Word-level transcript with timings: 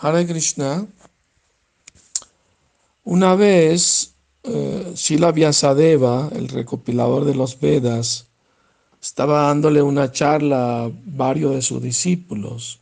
Hare 0.00 0.24
Krishna. 0.26 0.86
Una 3.02 3.34
vez, 3.34 4.14
eh, 4.44 4.94
Vyasadeva, 5.34 6.30
el 6.32 6.48
recopilador 6.48 7.24
de 7.24 7.34
los 7.34 7.58
Vedas, 7.58 8.26
estaba 9.02 9.48
dándole 9.48 9.82
una 9.82 10.12
charla 10.12 10.84
a 10.84 10.90
varios 11.04 11.54
de 11.54 11.62
sus 11.62 11.82
discípulos. 11.82 12.78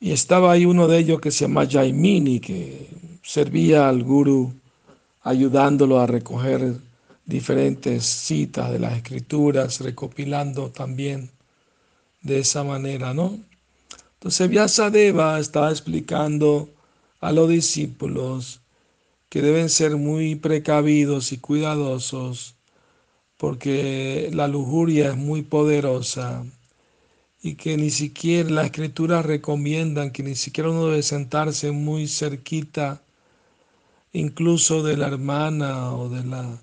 Y 0.00 0.12
estaba 0.12 0.52
ahí 0.52 0.64
uno 0.64 0.88
de 0.88 0.98
ellos 0.98 1.20
que 1.20 1.30
se 1.30 1.44
llama 1.44 1.68
Jaimini, 1.68 2.40
que 2.40 2.88
servía 3.22 3.90
al 3.90 4.02
guru 4.02 4.54
ayudándolo 5.20 6.00
a 6.00 6.06
recoger 6.06 6.78
diferentes 7.26 8.04
citas 8.06 8.70
de 8.72 8.78
las 8.78 8.96
escrituras, 8.96 9.80
recopilando 9.80 10.70
también 10.70 11.30
de 12.22 12.38
esa 12.38 12.64
manera, 12.64 13.12
¿no? 13.12 13.51
Entonces 14.22 14.48
Vyasadeva 14.50 15.40
estaba 15.40 15.72
explicando 15.72 16.70
a 17.18 17.32
los 17.32 17.48
discípulos 17.48 18.60
que 19.28 19.42
deben 19.42 19.68
ser 19.68 19.96
muy 19.96 20.36
precavidos 20.36 21.32
y 21.32 21.38
cuidadosos 21.38 22.54
porque 23.36 24.30
la 24.32 24.46
lujuria 24.46 25.08
es 25.10 25.16
muy 25.16 25.42
poderosa 25.42 26.46
y 27.42 27.56
que 27.56 27.76
ni 27.76 27.90
siquiera 27.90 28.48
las 28.48 28.66
escrituras 28.66 29.26
recomiendan 29.26 30.12
que 30.12 30.22
ni 30.22 30.36
siquiera 30.36 30.70
uno 30.70 30.86
debe 30.86 31.02
sentarse 31.02 31.72
muy 31.72 32.06
cerquita 32.06 33.02
incluso 34.12 34.84
de 34.84 34.98
la 34.98 35.08
hermana 35.08 35.96
o 35.96 36.08
de 36.08 36.22
la, 36.22 36.60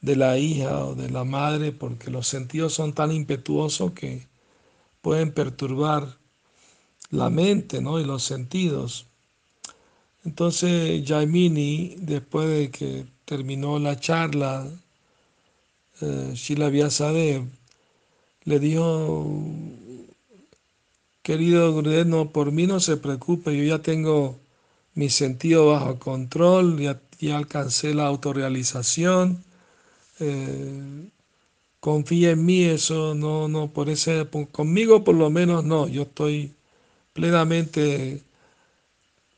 de 0.00 0.16
la 0.16 0.36
hija 0.36 0.84
o 0.84 0.96
de 0.96 1.10
la 1.10 1.22
madre, 1.22 1.70
porque 1.70 2.10
los 2.10 2.26
sentidos 2.26 2.74
son 2.74 2.92
tan 2.92 3.12
impetuosos 3.12 3.92
que 3.92 4.26
pueden 5.00 5.30
perturbar 5.30 6.18
la 7.10 7.30
mente 7.30 7.80
¿no? 7.80 8.00
y 8.00 8.04
los 8.04 8.24
sentidos. 8.24 9.06
Entonces 10.24 11.02
Jaimini, 11.06 11.96
después 11.98 12.48
de 12.48 12.70
que 12.70 13.06
terminó 13.24 13.78
la 13.78 13.98
charla, 13.98 14.66
eh, 16.00 16.32
Shila 16.34 16.68
Vyasadev 16.68 17.44
le 18.44 18.58
dijo, 18.58 19.42
querido 21.22 21.72
Gurudev, 21.72 22.06
no, 22.06 22.30
por 22.30 22.52
mí 22.52 22.66
no 22.66 22.80
se 22.80 22.96
preocupe, 22.96 23.56
yo 23.56 23.64
ya 23.64 23.82
tengo 23.82 24.38
mi 24.94 25.10
sentido 25.10 25.68
bajo 25.68 25.98
control, 25.98 26.78
ya, 26.80 27.00
alcancé 27.36 27.94
la 27.94 28.06
autorrealización, 28.06 29.44
eh, 30.20 31.10
confía 31.80 32.30
en 32.30 32.44
mí, 32.46 32.64
eso 32.64 33.14
no, 33.14 33.48
no, 33.48 33.70
por 33.72 33.90
ese, 33.90 34.26
conmigo 34.52 35.04
por 35.04 35.14
lo 35.14 35.30
menos 35.30 35.64
no, 35.64 35.88
yo 35.88 36.02
estoy 36.02 36.54
plenamente 37.12 38.22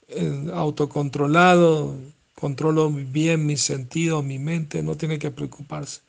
eh, 0.09 0.51
autocontrolado, 0.53 1.97
controlo 2.35 2.91
bien 2.91 3.47
mis 3.47 3.63
sentidos, 3.63 4.25
mi 4.25 4.39
mente, 4.39 4.83
no 4.83 4.97
tiene 4.97 5.19
que 5.19 5.31
preocuparse. 5.31 6.01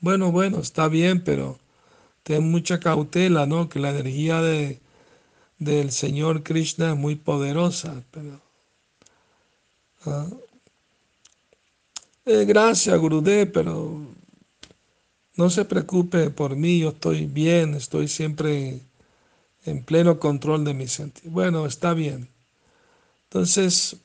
Bueno, 0.00 0.32
bueno, 0.32 0.60
está 0.60 0.88
bien, 0.88 1.22
pero 1.22 1.58
ten 2.22 2.50
mucha 2.50 2.80
cautela, 2.80 3.46
¿no? 3.46 3.68
Que 3.68 3.80
la 3.80 3.90
energía 3.90 4.40
de, 4.40 4.80
del 5.58 5.92
Señor 5.92 6.42
Krishna 6.42 6.92
es 6.92 6.96
muy 6.96 7.16
poderosa. 7.16 8.02
Pero, 8.10 8.40
¿ah? 10.06 10.26
eh, 12.24 12.44
gracias, 12.46 12.98
Gurudev, 12.98 13.52
pero 13.52 14.00
no 15.36 15.50
se 15.50 15.64
preocupe 15.64 16.30
por 16.30 16.56
mí, 16.56 16.80
yo 16.80 16.90
estoy 16.90 17.26
bien, 17.26 17.74
estoy 17.74 18.08
siempre 18.08 18.80
en 19.64 19.84
pleno 19.84 20.18
control 20.18 20.64
de 20.64 20.74
mis 20.74 20.92
sentidos. 20.92 21.32
Bueno, 21.32 21.66
está 21.66 21.94
bien. 21.94 22.28
Entonces, 23.24 23.96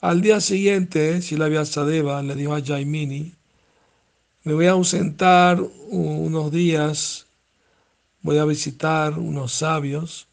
al 0.00 0.20
día 0.20 0.40
siguiente, 0.40 1.20
Shila 1.20 1.48
Vyasadeva 1.48 2.22
le 2.22 2.34
dijo 2.34 2.54
a 2.54 2.62
Jaimini, 2.62 3.32
me 4.44 4.52
voy 4.52 4.66
a 4.66 4.72
ausentar 4.72 5.60
unos 5.88 6.52
días, 6.52 7.26
voy 8.20 8.38
a 8.38 8.44
visitar 8.44 9.18
unos 9.18 9.52
sabios, 9.52 10.28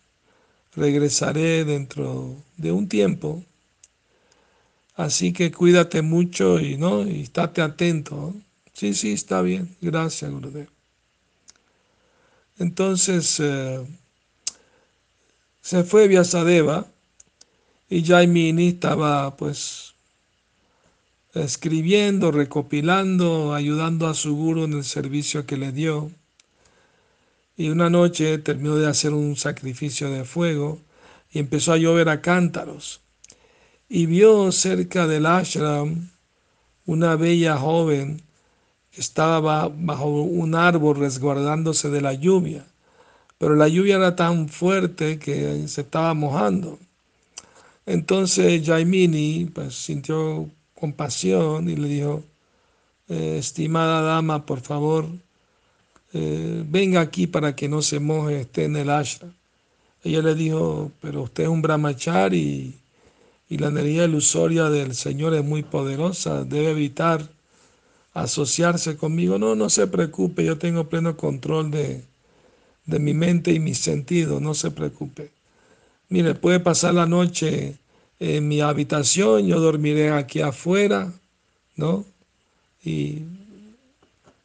regresaré 0.76 1.64
dentro 1.64 2.36
de 2.58 2.72
un 2.74 2.90
tiempo, 2.90 3.44
así 4.96 5.32
que 5.32 5.52
cuídate 5.52 6.02
mucho 6.02 6.60
y 6.60 6.78
no 6.78 7.08
y 7.08 7.22
estate 7.22 7.62
atento. 7.62 8.36
Sí, 8.74 8.94
sí, 8.94 9.14
está 9.14 9.42
bien, 9.42 9.76
gracias, 9.82 10.30
Gurudev. 10.30 10.68
Entonces 12.60 13.40
eh, 13.40 13.86
se 15.62 15.84
fue 15.84 16.08
Vyasadeva 16.08 16.88
y 17.90 18.04
Jaimini 18.04 18.70
estaba 18.70 19.36
pues 19.38 19.94
escribiendo, 21.34 22.32
recopilando, 22.32 23.54
ayudando 23.54 24.08
a 24.08 24.14
su 24.14 24.36
guru 24.36 24.64
en 24.64 24.74
el 24.74 24.84
servicio 24.84 25.46
que 25.46 25.58
le 25.58 25.72
dio. 25.72 26.12
Y 27.56 27.70
una 27.70 27.90
noche 27.90 28.38
terminó 28.40 28.76
de 28.76 28.88
hacer 28.88 29.14
un 29.14 29.36
sacrificio 29.36 30.10
de 30.10 30.26
fuego 30.26 30.80
y 31.32 31.40
empezó 31.40 31.74
a 31.74 31.78
llover 31.78 32.10
a 32.10 32.22
cántaros. 32.22 33.02
Y 33.88 34.06
vio 34.06 34.52
cerca 34.52 35.06
del 35.06 35.26
ashram 35.26 36.10
una 36.86 37.16
bella 37.16 37.58
joven 37.58 38.22
que 38.92 39.02
estaba 39.02 39.70
bajo 39.70 40.10
un 40.10 40.56
árbol 40.56 40.98
resguardándose 40.98 41.90
de 41.90 42.02
la 42.02 42.14
lluvia. 42.14 42.66
Pero 43.42 43.56
la 43.56 43.68
lluvia 43.68 43.96
era 43.96 44.16
tan 44.16 44.50
fuerte 44.50 45.18
que 45.18 45.68
se 45.68 45.82
estaba 45.82 46.14
mojando. 46.14 46.78
Entonces 47.88 48.64
Jaimini 48.64 49.46
pues, 49.46 49.74
sintió 49.74 50.48
compasión 50.76 51.68
y 51.68 51.76
le 51.76 51.88
dijo, 51.88 52.24
eh, 53.10 53.38
estimada 53.40 54.04
dama, 54.04 54.46
por 54.46 54.62
favor, 54.62 55.08
eh, 56.14 56.64
venga 56.68 57.02
aquí 57.02 57.26
para 57.26 57.56
que 57.56 57.68
no 57.68 57.82
se 57.82 58.00
moje, 58.00 58.42
esté 58.42 58.66
en 58.66 58.76
el 58.76 58.92
ashram. 58.92 59.34
Ella 60.04 60.22
le 60.22 60.36
dijo, 60.36 60.92
pero 61.02 61.24
usted 61.24 61.46
es 61.46 61.50
un 61.50 61.64
brahmachari 61.64 62.76
y, 63.50 63.58
la 63.58 63.70
energía 63.70 64.06
ilusoria 64.06 64.70
del 64.70 64.94
Señor 64.94 65.34
es 65.34 65.44
muy 65.44 65.64
poderosa, 65.64 66.44
debe 66.44 66.72
evitar 66.72 67.28
asociarse 68.14 68.98
conmigo. 68.98 69.40
No, 69.40 69.56
no 69.56 69.72
se 69.72 69.88
preocupe, 69.88 70.46
yo 70.46 70.60
tengo 70.60 70.90
pleno 70.90 71.18
control 71.18 71.72
de, 71.72 72.11
de 72.92 73.00
mi 73.00 73.14
mente 73.14 73.52
y 73.52 73.60
mis 73.60 73.80
sentidos, 73.80 74.42
no 74.42 74.54
se 74.54 74.70
preocupe. 74.70 75.32
Mire, 76.10 76.36
puede 76.36 76.60
pasar 76.60 76.94
la 76.94 77.06
noche 77.06 77.78
en 78.20 78.48
mi 78.48 78.62
habitación, 78.62 79.48
yo 79.48 79.60
dormiré 79.60 80.12
aquí 80.12 80.42
afuera, 80.42 81.12
¿no? 81.76 82.06
Y 82.84 83.24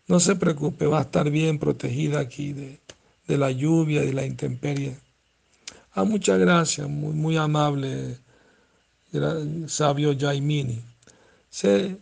no 0.07 0.21
se 0.21 0.37
preocupe, 0.37 0.87
va 0.87 1.01
a 1.01 1.03
estar 1.03 1.29
bien 1.31 1.59
protegida 1.59 2.21
aquí 2.21 2.53
de, 2.53 2.79
la 3.37 3.51
lluvia 3.51 4.03
y 4.03 4.07
de 4.07 4.13
la 4.13 4.25
intemperie. 4.25 4.97
Ah, 5.93 6.05
muchas 6.05 6.39
gracias, 6.39 6.89
muy, 6.89 7.13
muy 7.13 7.37
amable, 7.37 8.17
sabio 9.67 10.17
Jaimini. 10.17 10.81
Se, 11.51 11.97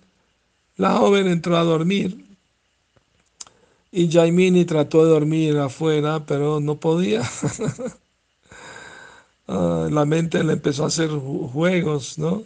la 0.77 0.97
joven 0.97 1.29
entró 1.29 1.57
a 1.57 1.65
dormir 1.65 2.34
y 3.95 4.11
Jaimini 4.11 4.65
trató 4.65 5.05
de 5.05 5.11
dormir 5.13 5.57
afuera, 5.59 6.27
pero 6.27 6.61
no 6.61 6.81
podía. 6.81 7.23
Ah, 9.47 9.89
la 9.91 10.05
mente 10.05 10.43
le 10.43 10.55
empezó 10.55 10.85
a 10.85 10.89
hacer 10.89 11.11
juegos, 11.11 12.19
¿no? 12.19 12.45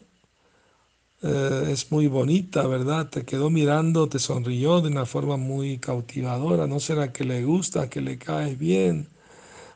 Eh, 1.23 1.69
es 1.71 1.91
muy 1.91 2.07
bonita, 2.07 2.67
¿verdad? 2.67 3.09
Te 3.09 3.25
quedó 3.25 3.51
mirando, 3.51 4.09
te 4.09 4.19
sonrió 4.19 4.81
de 4.81 4.89
una 4.89 5.07
forma 5.07 5.37
muy 5.37 5.79
cautivadora. 5.79 6.67
¿No 6.67 6.81
será 6.81 7.13
que 7.13 7.25
le 7.25 7.45
gusta, 7.45 7.89
que 7.91 8.01
le 8.01 8.19
caes 8.19 8.59
bien? 8.59 9.09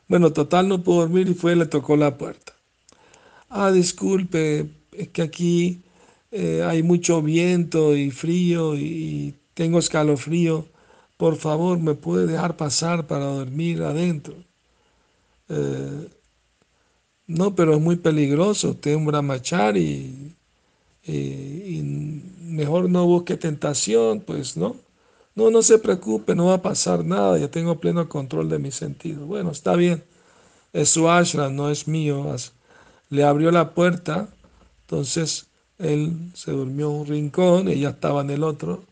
Bueno, 0.09 0.33
total 0.33 0.69
no 0.69 0.83
pudo 0.83 1.01
dormir 1.01 1.29
y 1.29 1.35
fue 1.35 1.55
le 1.55 1.67
tocó 1.67 1.97
la 1.97 2.17
puerta. 2.17 2.53
Ah, 3.49 3.71
disculpe, 3.71 4.67
es 4.93 5.09
que 5.09 5.21
aquí 5.21 5.83
eh, 6.31 6.63
hay 6.67 6.83
mucho 6.83 7.21
viento 7.21 7.95
y 7.95 8.11
frío 8.11 8.75
y 8.75 9.35
tengo 9.53 9.79
escalofrío. 9.79 10.67
Por 11.17 11.35
favor, 11.37 11.79
¿me 11.79 11.95
puede 11.95 12.27
dejar 12.27 12.57
pasar 12.57 13.07
para 13.07 13.25
dormir 13.25 13.81
adentro? 13.83 14.35
Eh, 15.49 16.09
no, 17.27 17.55
pero 17.55 17.75
es 17.75 17.81
muy 17.81 17.95
peligroso, 17.95 18.71
usted 18.71 18.91
es 18.91 18.97
un 18.97 19.05
brahmachari 19.05 20.35
y, 21.03 21.13
y, 21.13 22.21
mejor 22.41 22.89
no 22.89 23.05
busque 23.05 23.37
tentación, 23.37 24.21
pues 24.21 24.57
no. 24.57 24.75
No, 25.35 25.49
no 25.49 25.63
se 25.63 25.79
preocupe, 25.79 26.35
no 26.35 26.47
va 26.47 26.55
a 26.55 26.61
pasar 26.61 27.03
nada, 27.05 27.37
ya 27.39 27.49
tengo 27.49 27.79
pleno 27.79 28.07
control 28.07 28.49
de 28.49 28.59
mis 28.59 28.75
sentidos. 28.75 29.25
Bueno, 29.27 29.51
está 29.51 29.75
bien, 29.75 30.03
es 30.73 30.89
su 30.89 31.09
ashram, 31.09 31.55
no 31.55 31.69
es 31.69 31.87
mío. 31.87 32.35
Le 33.09 33.23
abrió 33.23 33.51
la 33.51 33.73
puerta, 33.73 34.29
entonces 34.81 35.47
él 35.79 36.31
se 36.35 36.51
durmió 36.51 36.89
en 36.91 36.95
un 37.01 37.07
rincón, 37.07 37.67
ella 37.69 37.89
estaba 37.91 38.21
en 38.21 38.29
el 38.31 38.43
otro, 38.43 38.83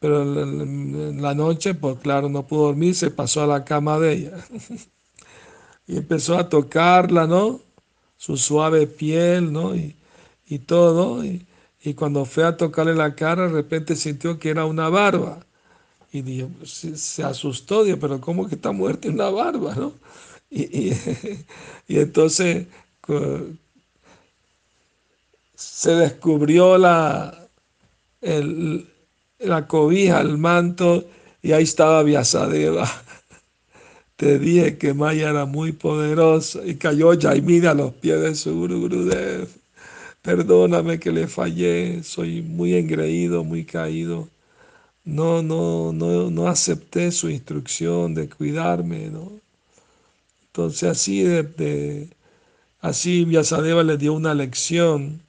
pero 0.00 0.22
en 0.22 1.22
la 1.22 1.34
noche, 1.34 1.74
pues 1.74 1.98
claro, 2.00 2.28
no 2.28 2.46
pudo 2.46 2.66
dormir, 2.66 2.94
se 2.94 3.10
pasó 3.10 3.42
a 3.42 3.46
la 3.46 3.64
cama 3.64 3.98
de 4.00 4.12
ella. 4.14 4.32
y 5.86 5.96
empezó 5.98 6.38
a 6.38 6.48
tocarla, 6.48 7.26
¿no? 7.26 7.60
su 8.20 8.36
suave 8.36 8.86
piel, 8.86 9.50
¿no? 9.50 9.74
Y, 9.74 9.96
y 10.46 10.58
todo. 10.60 11.24
Y, 11.24 11.46
y, 11.82 11.94
cuando 11.94 12.26
fue 12.26 12.44
a 12.44 12.56
tocarle 12.56 12.94
la 12.94 13.14
cara, 13.14 13.44
de 13.48 13.52
repente 13.54 13.96
sintió 13.96 14.38
que 14.38 14.50
era 14.50 14.66
una 14.66 14.90
barba. 14.90 15.46
Y 16.12 16.22
dijo, 16.22 16.50
se, 16.66 16.98
se 16.98 17.24
asustó, 17.24 17.84
dijo, 17.84 17.98
pero 17.98 18.20
¿cómo 18.20 18.48
que 18.48 18.56
está 18.56 18.72
muerta 18.72 19.08
una 19.08 19.30
barba, 19.30 19.74
no? 19.74 19.94
Y, 20.50 20.90
y, 20.90 20.92
y 21.88 21.98
entonces 21.98 22.66
se 25.54 25.94
descubrió 25.94 26.76
la, 26.76 27.48
el, 28.20 28.89
la 29.40 29.66
cobija, 29.66 30.20
el 30.20 30.38
manto, 30.38 31.04
y 31.42 31.52
ahí 31.52 31.64
estaba 31.64 32.02
Vyasadeva. 32.02 32.88
Te 34.16 34.38
dije 34.38 34.76
que 34.76 34.92
Maya 34.94 35.30
era 35.30 35.46
muy 35.46 35.72
poderosa 35.72 36.60
y 36.64 36.74
cayó 36.76 37.18
Jaimini 37.18 37.66
a 37.66 37.74
los 37.74 37.94
pies 37.94 38.20
de 38.20 38.34
su 38.34 38.54
Guru 38.54 38.80
Gurudev. 38.80 39.48
Perdóname 40.22 41.00
que 41.00 41.10
le 41.10 41.26
fallé, 41.26 42.02
soy 42.02 42.42
muy 42.42 42.74
engreído, 42.74 43.44
muy 43.44 43.64
caído. 43.64 44.28
No, 45.04 45.42
no, 45.42 45.92
no, 45.92 46.30
no 46.30 46.48
acepté 46.48 47.10
su 47.12 47.30
instrucción 47.30 48.14
de 48.14 48.28
cuidarme, 48.28 49.08
¿no? 49.10 49.32
Entonces 50.48 50.90
así 50.90 51.22
de 51.22 52.08
así 52.80 53.24
Vyasadeva 53.24 53.82
le 53.82 53.96
dio 53.96 54.12
una 54.12 54.34
lección 54.34 55.22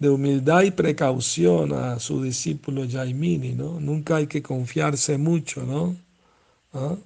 de 0.00 0.08
humildad 0.08 0.62
y 0.62 0.70
precaución 0.72 1.74
a 1.74 2.00
su 2.00 2.22
discípulo 2.22 2.84
Jaimini, 2.90 3.52
¿no? 3.52 3.78
Nunca 3.80 4.16
hay 4.16 4.26
que 4.26 4.42
confiarse 4.42 5.18
mucho, 5.18 5.62
¿no? 5.64 5.94
¿Ah? 6.72 6.96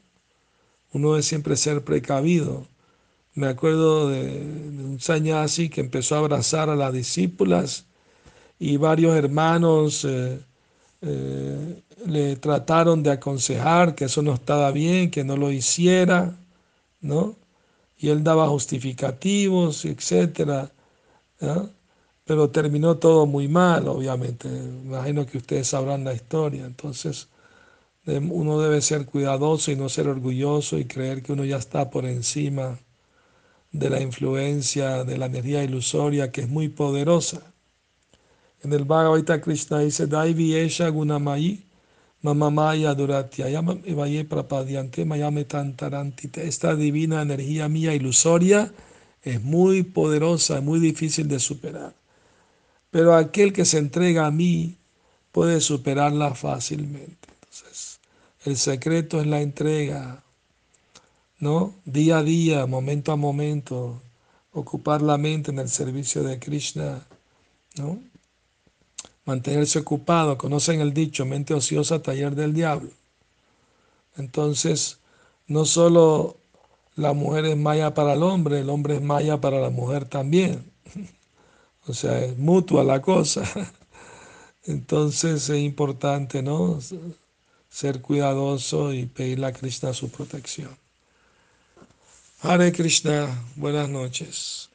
Uno 0.93 1.11
debe 1.11 1.23
siempre 1.25 1.57
ser 1.57 1.83
precavido. 1.85 2.69
Me 3.35 3.49
acuerdo 3.49 4.09
de, 4.11 4.23
un 4.23 4.99
así 5.33 5.69
que 5.69 5.81
empezó 5.81 6.15
a 6.15 6.19
abrazar 6.21 6.71
a 6.71 6.77
las 6.77 6.93
discípulas 6.93 7.87
y 8.61 8.77
varios 8.77 9.17
hermanos 9.17 10.05
eh, 10.05 10.39
eh, 11.03 11.83
le 12.07 12.37
trataron 12.37 13.03
de 13.03 13.11
aconsejar 13.13 13.97
que 13.97 14.05
eso 14.05 14.23
no 14.23 14.35
estaba 14.35 14.71
bien, 14.71 15.11
que 15.11 15.25
no 15.25 15.37
lo 15.37 15.51
hiciera, 15.51 16.37
¿no? 17.01 17.37
Y 17.99 18.11
él 18.11 18.23
daba 18.23 18.49
justificativos, 18.49 19.85
etcétera. 19.85 20.71
¿no? 21.41 21.71
Pero 22.25 22.51
terminó 22.51 22.97
todo 22.97 23.27
muy 23.27 23.49
mal, 23.49 23.87
obviamente. 23.89 24.49
Imagino 24.49 25.27
que 25.27 25.39
ustedes 25.39 25.69
sabrán 25.69 26.05
la 26.05 26.15
historia. 26.15 26.65
Entonces, 26.65 27.29
uno 28.07 28.61
debe 28.61 28.81
ser 28.81 29.07
cuidadoso 29.07 29.71
y 29.71 29.77
no 29.77 29.89
ser 29.89 30.09
orgulloso 30.09 30.79
y 30.79 30.87
creer 30.87 31.23
que 31.23 31.33
uno 31.33 31.45
ya 31.45 31.59
está 31.59 31.91
por 31.91 32.07
encima 32.07 32.79
de 33.73 33.91
la 33.91 34.01
influencia 34.01 35.05
de 35.05 35.19
la 35.19 35.27
energía 35.27 35.65
ilusoria 35.65 36.33
que 36.33 36.43
es 36.43 36.49
muy 36.49 36.69
poderosa. 36.69 37.43
En 38.63 38.73
el 38.73 38.85
Bhagavad 38.85 39.41
Krishna 39.43 39.81
dice, 39.81 40.07
Daivi 40.07 40.55
Esha 40.57 40.89
Gunamai 40.89 41.63
Mamamaya 42.23 42.95
Duratya 42.95 43.47
Esta 46.37 46.75
divina 46.75 47.23
energía 47.23 47.69
mía 47.69 47.95
ilusoria 47.95 48.73
es 49.23 49.43
muy 49.43 49.83
poderosa, 49.83 50.61
muy 50.63 50.81
difícil 50.81 51.29
de 51.29 51.39
superar 51.39 52.04
pero 52.95 53.17
aquel 53.17 53.53
que 53.53 53.65
se 53.65 53.79
entrega 53.79 54.25
a 54.25 54.31
mí 54.31 54.77
puede 55.33 55.61
superarla 55.61 56.33
fácilmente. 56.37 57.27
Entonces, 57.41 57.99
el 58.45 58.57
secreto 58.57 59.21
es 59.21 59.27
la 59.27 59.41
entrega, 59.41 60.23
¿no? 61.41 61.75
Día 61.85 62.19
a 62.19 62.23
día, 62.23 62.67
momento 62.67 63.11
a 63.11 63.17
momento, 63.17 64.01
ocupar 64.53 65.03
la 65.03 65.19
mente 65.19 65.51
en 65.51 65.59
el 65.59 65.69
servicio 65.71 66.23
de 66.23 66.39
Krishna, 66.39 67.05
¿no? 67.75 67.99
Mantenerse 69.25 69.81
ocupado, 69.81 70.39
conocen 70.39 70.81
el 70.81 70.95
dicho, 70.95 71.25
mente 71.25 71.53
ociosa, 71.53 72.01
taller 72.01 72.37
del 72.37 72.55
diablo. 72.55 72.91
Entonces, 74.17 75.01
no 75.49 75.65
solo 75.65 76.37
la 76.95 77.13
mujer 77.13 77.47
es 77.47 77.57
maya 77.57 77.93
para 77.93 78.13
el 78.13 78.23
hombre, 78.23 78.61
el 78.61 78.71
hombre 78.71 78.95
es 78.95 79.03
maya 79.03 79.41
para 79.41 79.59
la 79.59 79.71
mujer 79.71 80.05
también. 80.05 80.71
O 81.87 81.95
sea, 81.95 82.25
es 82.25 82.37
mutua 82.39 82.85
la 82.85 83.01
cosa. 83.01 83.43
Entonces 84.65 85.49
es 85.51 85.63
importante, 85.63 86.43
¿no? 86.43 86.79
Ser 87.69 88.01
cuidadoso 88.01 88.93
y 88.93 89.07
pedirle 89.07 89.47
a 89.47 89.53
Krishna 89.53 89.93
su 89.93 90.11
protección. 90.11 90.77
Hare 92.41 92.73
Krishna, 92.73 93.27
buenas 93.57 93.89
noches. 93.89 94.71